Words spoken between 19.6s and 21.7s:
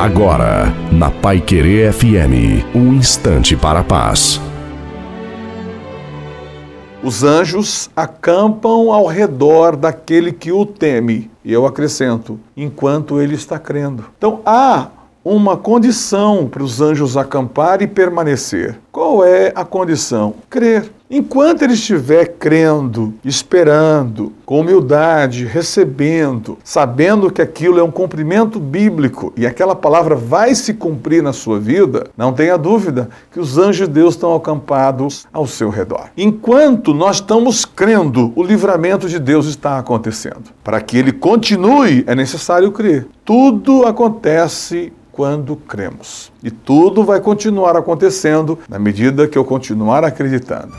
condição? Crer. Enquanto